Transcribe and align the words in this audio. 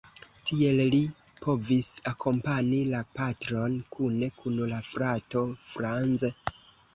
Tiel 0.51 0.79
li 0.93 1.01
povis 1.43 1.89
akompani 2.11 2.79
la 2.93 3.01
patron 3.19 3.77
kune 3.97 4.31
kun 4.41 4.59
la 4.73 4.81
frato 4.89 5.45
Franz. 5.69 6.27